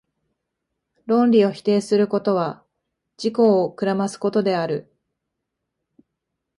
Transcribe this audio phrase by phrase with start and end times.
[1.05, 2.65] 論理を否定することは、
[3.19, 4.91] 自己を暗ますことである。